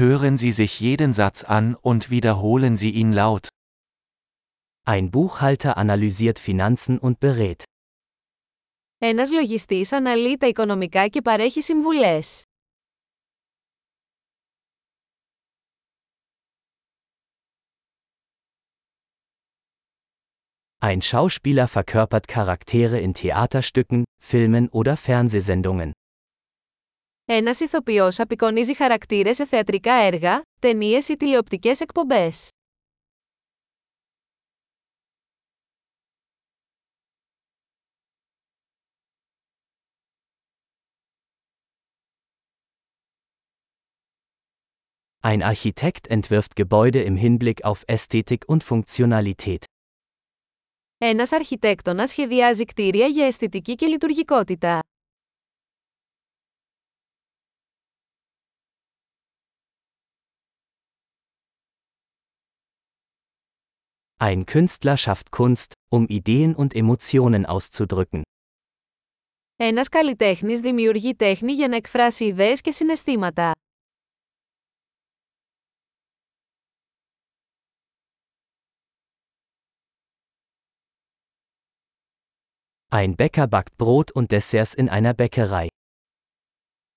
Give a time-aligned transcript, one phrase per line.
[0.00, 3.49] Hören Sie sich jeden Satz an und wiederholen Sie ihn laut.
[4.83, 7.63] Ein Buchhalter analysiert Finanzen und berät.
[8.97, 12.43] Ένας λογιστής αναλύει τα οικονομικά και παρέχει συμβουλές.
[20.83, 25.91] Ein Schauspieler verkörpert Charaktere in Theaterstücken, Filmen oder Fernsehsendungen.
[27.33, 32.49] Ένας ηθοποιός απεικονίζει χαρακτήρες σε θεατρικά έργα, ταινίες ή τηλεοπτικές εκπομπές.
[45.23, 49.63] Ein Architekt entwirft Gebäude im Hinblick auf Ästhetik und Funktionalität.
[50.97, 54.79] Ένας αρχιτέκτονας σχεδιάζει κτίρια για αισθητική και λειτουργικότητα.
[64.20, 68.22] Ein Künstler schafft Kunst, um Ideen und Emotionen auszudrücken.
[69.56, 73.52] Ένας καλλιτέχνης δημιουργεί τέχνη για να εκφράσει ιδέες και συναισθήματα.
[82.88, 85.66] Ein Bäcker backt Brot und Desserts in einer Bäckerei.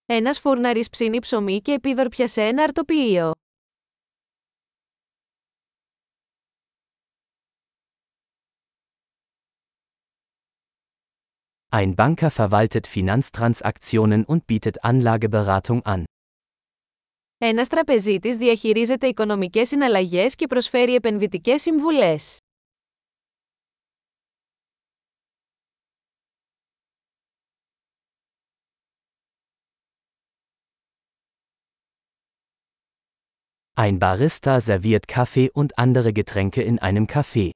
[0.05, 3.31] Ένας φούρναρης ψήνει ψωμί και επίδορπια σε ένα αρτοποιείο.
[11.73, 16.03] Ein Banker verwaltet Finanztransaktionen und bietet Anlageberatung an.
[17.37, 22.37] Ένας τραπεζίτης διαχειρίζεται οικονομικές συναλλαγές και προσφέρει επενδυτικές συμβουλές.
[33.75, 37.51] Ein Barista serviert Kaffee und andere Getränke in einem Café.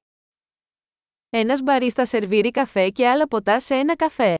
[1.31, 4.35] Ένας μπαρίστα σερβίρει καφέ και άλλα ποτά σε ένα καφέ.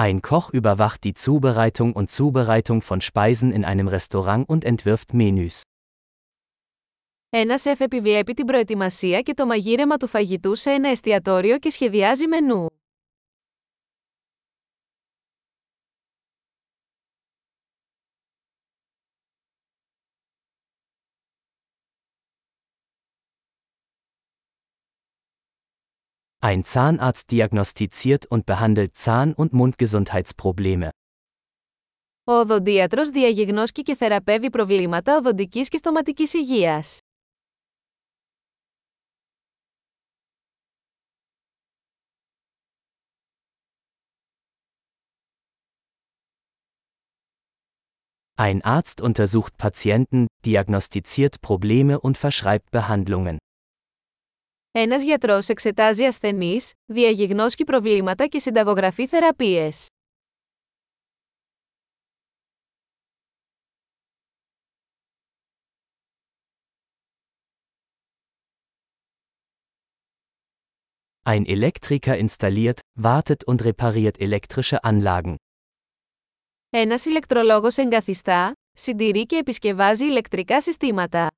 [0.00, 5.60] Ein Koch überwacht die Zubereitung und Zubereitung von Speisen in einem Restaurant und entwirft Menüs.
[7.30, 12.26] Ένας σεφ επιβλέπει την προετοιμασία και το μαγείρεμα του φαγητού σε ένα εστιατόριο και σχεδιάζει
[12.26, 12.81] μενού.
[26.41, 30.89] Ein Zahnarzt diagnostiziert und behandelt Zahn- und Mundgesundheitsprobleme.
[32.23, 36.99] Ο οδοντίατρος διαγιγνώσκει και θεραπεύει προβλήματα οδοντικής και στοματικής υγείας.
[48.39, 53.37] Ein Arzt untersucht Patienten, diagnostiziert Probleme und verschreibt Behandlungen.
[54.74, 59.86] Ένας γιατρός εξετάζει ασθενείς, διαγιγνώσκει προβλήματα και συνταγογραφεί θεραπείες.
[71.24, 75.34] Ein Elektriker installiert, wartet und repariert elektrische Anlagen.
[76.70, 81.30] Ένας ηλεκτρολόγος εγκαθιστά, συντηρεί και επισκευάζει ηλεκτρικά συστήματα.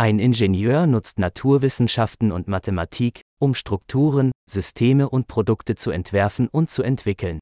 [0.00, 6.82] Ein Ingenieur nutzt Naturwissenschaften und Mathematik, um Strukturen, Systeme und Produkte zu entwerfen und zu
[6.82, 7.38] entwickeln.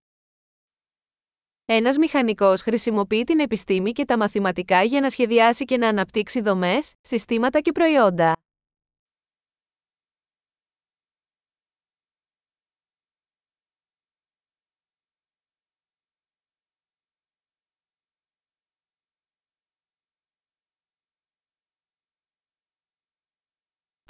[1.64, 6.92] Ένας μηχανικός χρησιμοποιεί την επιστήμη και τα μαθηματικά για να σχεδιάσει και να αναπτύξει δομές,
[7.00, 8.32] συστήματα και προϊόντα.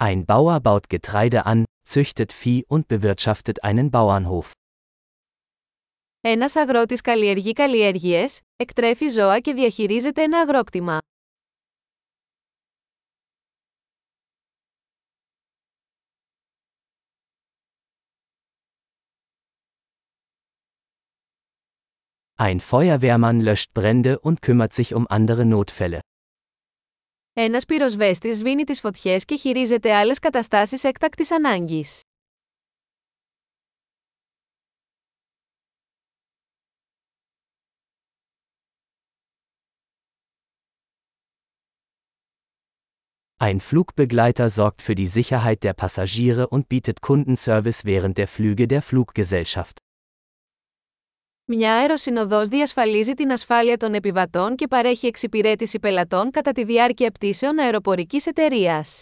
[0.01, 4.51] Ein Bauer baut Getreide an, züchtet Vieh und bewirtschaftet einen Bauernhof.
[6.21, 10.99] Ένας αγρότης καλλιεργεί καλλιέργειες, εκτρέφει ζώα και διαχειρίζεται ένα αγρόκτημα.
[22.39, 26.01] Ein Feuerwehrmann löscht Brände und kümmert sich um andere Notfälle.
[27.34, 32.00] Ένας πυροσβέστης σβήνει τις φωτιές και χειρίζεται άλλες καταστάσεις έκτακτης ανάγκης.
[43.38, 48.82] Ein Flugbegleiter sorgt für die Sicherheit der Passagiere und bietet Kundenservice während der Flüge der
[48.82, 49.81] Fluggesellschaft.
[51.44, 57.58] Μια αεροσυνοδός διασφαλίζει την ασφάλεια των επιβατών και παρέχει εξυπηρέτηση πελατών κατά τη διάρκεια πτήσεων
[57.58, 59.00] αεροπορικής εταιρείας.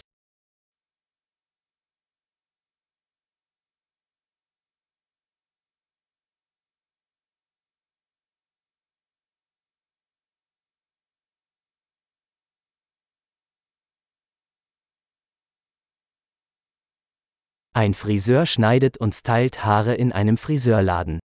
[17.73, 21.19] Ein Friseur schneidet und stylt Haare in einem Friseurladen.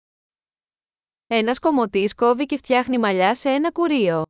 [1.29, 4.23] Ένας κομμωτής κόβει και φτιάχνει μαλλιά σε ένα κουρείο.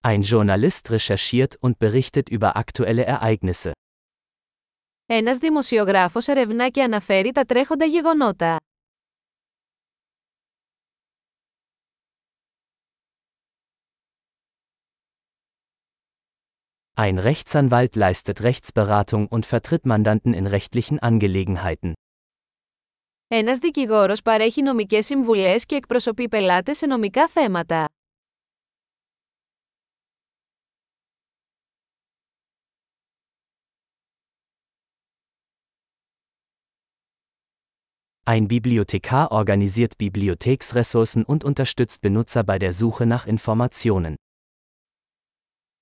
[0.00, 3.70] Ein Journalist recherchiert und berichtet über aktuelle Ereignisse.
[5.06, 8.56] Ένας δημοσιογράφος ερευνά και αναφέρει τα τρέχοντα γεγονότα.
[16.95, 21.93] Ein Rechtsanwalt leistet Rechtsberatung und vertritt Mandanten in rechtlichen Angelegenheiten.
[23.27, 27.85] Ένας δικηγόρος παρέχει νομικές συμβουλές και εκπροσωπεί πελάτες σε νομικά θέματα.
[38.23, 44.15] Ein Bibliothekar organisiert Bibliotheksressourcen und unterstützt Benutzer bei der Suche nach Informationen.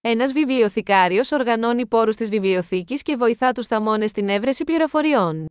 [0.06, 5.46] Ένας βιβλιοθηκάριος οργανώνει πόρους της βιβλιοθήκης και βοηθά τους θαμώνες στην έβρεση πληροφοριών.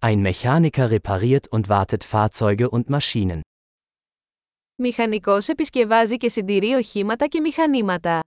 [0.00, 3.40] Ein Mechaniker repariert und wartet Fahrzeuge und Maschinen.
[4.74, 8.20] Μηχανικός επισκευάζει και συντηρεί οχήματα και μηχανήματα.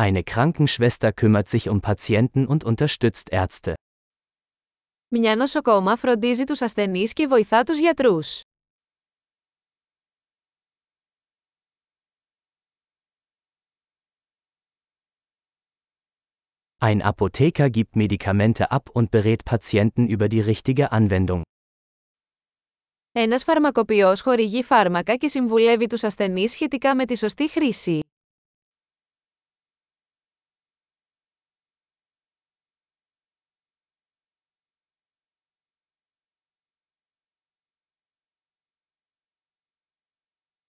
[0.00, 3.74] Eine Krankenschwester kümmert sich um Patienten und unterstützt Ärzte.
[5.08, 8.40] Μια νοσοκόμα φροντίζει τους ασθενείς και βοηθά τους γιατρούς.
[16.78, 21.42] Ein Apotheker gibt Medikamente ab und berät Patienten über die richtige Anwendung.
[23.12, 28.00] Ένας φαρμακοποιός χορηγεί φάρμακα και συμβουλεύει τους ασθενείς σχετικά με τη σωστή χρήση.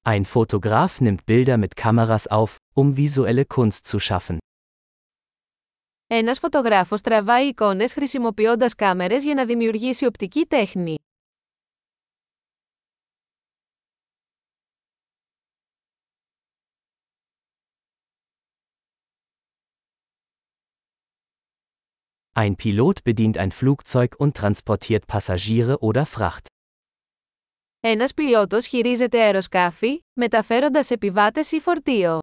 [0.09, 4.37] Ein Fotograf nimmt Bilder mit Kameras auf, um visuelle Kunst zu schaffen.
[6.07, 10.95] Ένας φωτογράφος τραβάει εικόνες χρησιμοποιώντας κάμερες για να δημιουργήσει οπτική τέχνη.
[22.33, 26.47] Ein Pilot bedient ein Flugzeug und transportiert Passagiere oder Fracht.
[27.84, 32.18] Ένας πιλότος χειρίζεται αεροσκάφη, μεταφέροντας επιβάτες ή φορτίο.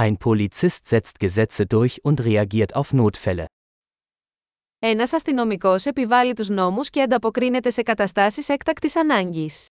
[0.00, 3.44] Ein Polizist setzt Gesetze durch und reagiert auf Notfälle.
[4.78, 9.66] Ένας αστυνομικός επιβάλλει τους νόμους και ανταποκρίνεται σε καταστάσεις έκτακτης ανάγκης.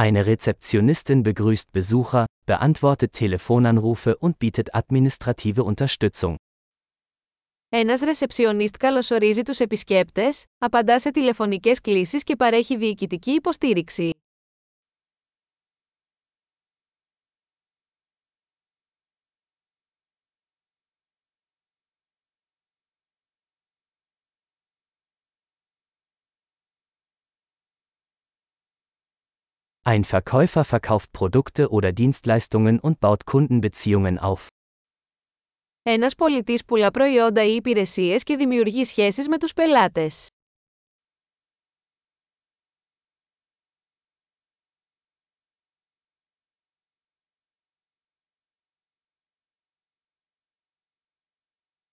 [0.00, 6.36] Eine Rezeptionistin begrüßt Besucher, beantwortet Telefonanrufe und bietet administrative Unterstützung.
[7.68, 14.10] Ένας ρεσεψιονίστ καλωσορίζει τους επισκέπτες, απαντά σε τηλεφωνικές κλήσεις και παρέχει διοικητική υποστήριξη.
[29.88, 34.48] Ein Verkäufer verkauft Produkte oder Dienstleistungen und baut Kundenbeziehungen auf.
[35.82, 40.28] Ένας πολιτής πουλά προϊόντα ή υπηρεσίες και δημιουργεί σχέσεις με τους πελάτες.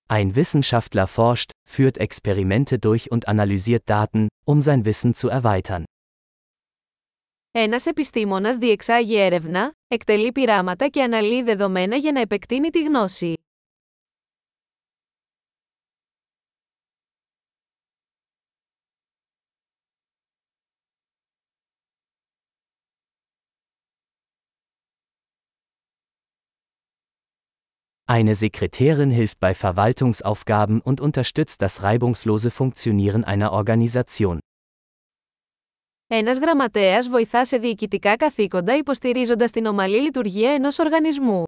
[0.08, 5.86] Ein Wissenschaftler forscht, führt Experimente durch und analysiert Daten, um sein Wissen zu erweitern.
[7.61, 13.35] Ένας επιστήμονας διεξάγει έρευνα, εκτελεί πειράματα και αναλύει δεδομένα για να επεκτείνει τη γνώση.
[28.07, 34.39] Eine Sekretärin hilft bei Verwaltungsaufgaben und unterstützt das reibungslose Funktionieren einer Organisation.
[36.11, 41.43] Ένας γραμματέας βοηθά σε διοικητικά καθήκοντα υποστηρίζοντας την ομαλή λειτουργία ενός οργανισμού.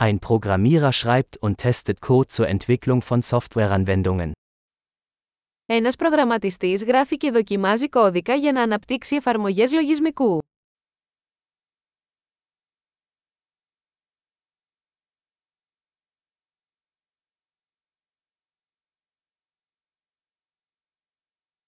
[0.00, 4.30] Ein Programmierer schreibt und testet Code zur Entwicklung von Softwareanwendungen.
[5.66, 10.38] Ένας προγραμματιστής γράφει και δοκιμάζει κώδικα για να αναπτύξει εφαρμογές λογισμικού.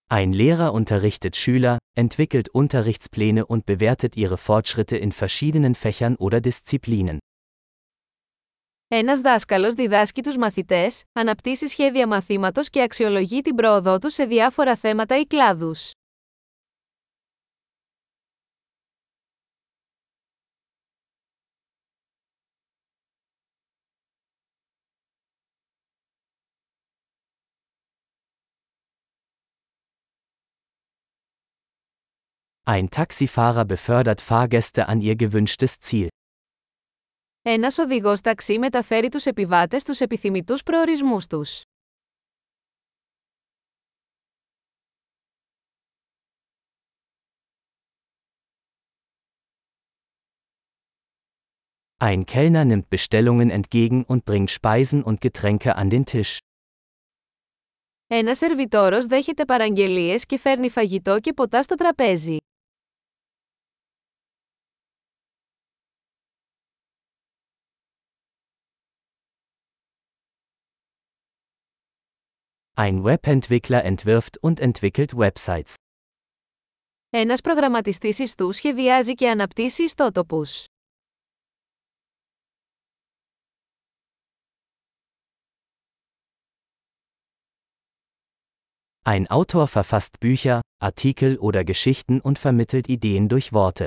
[0.10, 7.20] Ein Lehrer unterrichtet Schüler, entwickelt Unterrichtspläne und bewertet ihre Fortschritte in verschiedenen Fächern oder Disziplinen.
[8.88, 14.76] Ένας δάσκαλος διδάσκει τους μαθητές, αναπτύσσει σχέδια μαθήματος και αξιολογεί την πρόοδό τους σε διάφορα
[14.76, 15.92] θέματα ή κλάδους.
[32.68, 36.10] Ein Taxifahrer befördert Fahrgäste an ihr gewünschtes Ziel.
[37.42, 41.62] Ένας οδηγός ταξί μεταφέρει τους επιβάτες στους επιθυμητούς προορισμούς τους.
[51.98, 56.38] Ein Kellner nimmt Bestellungen entgegen und bringt Speisen und Getränke an den Tisch.
[58.08, 62.38] Ένας σερβιτόρος δέχεται παραγγελίες και φέρνει φαγητό και ποτά στο τραπέζι.
[72.80, 75.76] Ein Webentwickler entwirft und entwickelt Websites.
[77.10, 80.66] Ένας προγραμματιστής ιστού σχεδιάζει και αναπτύσσει ιστότοπους.
[89.06, 93.86] Ein Autor verfasst Bücher, Artikel oder Geschichten und vermittelt Ideen durch Worte.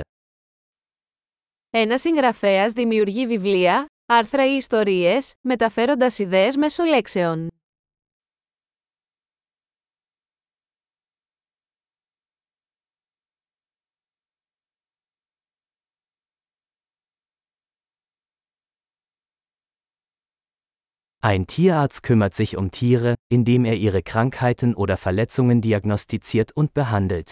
[1.69, 7.47] Ένας συγγραφέας δημιουργεί βιβλία, άρθρα ή ιστορίες, μεταφέροντας ιδέες μέσω λέξεων.
[21.23, 27.31] Ein Tierarzt kümmert sich um Tiere, indem er ihre Krankheiten oder Verletzungen diagnostiziert und behandelt.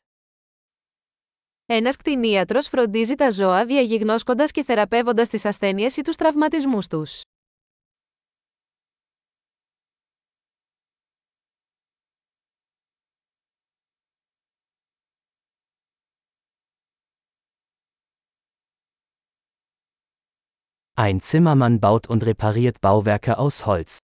[1.69, 7.21] Ένας κτηνίατρος φροντίζει τα ζώα διαγιγνώσκοντας και θεραπεύοντας τις ασθένειες ή τους τραυματισμούς τους.
[21.01, 23.97] Ein Zimmermann baut und repariert Bauwerke aus Holz.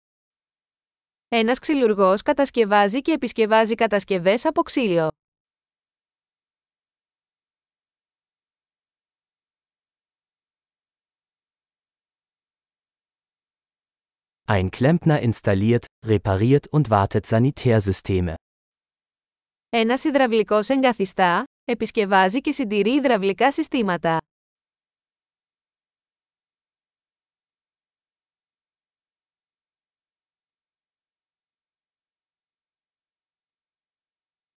[1.27, 5.07] Ένας ξυλουργός κατασκευάζει και επισκευάζει κατασκευές από ξύλο.
[14.47, 18.33] Ein Klempner installiert, repariert und wartet Sanitärsysteme.
[19.69, 24.17] Ένας υδραυλικός εγκαθιστά, επισκευάζει και συντηρεί υδραυλικά συστήματα.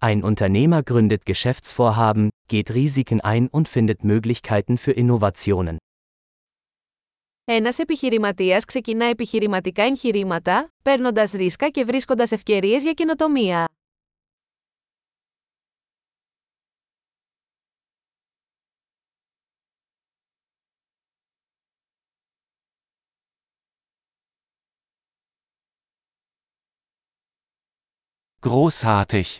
[0.01, 5.77] Ein Unternehmer gründet Geschäftsvorhaben, geht Risiken ein und findet Möglichkeiten für Innovationen.
[7.45, 13.69] Ένας επιχειρηματίας ξεκινά επιχειρηματικά εγχειρήματα, παίρνοντας ρίσκα και βρίσκοντας ευκαιρίες για καινοτομία.
[28.41, 29.40] Großartig!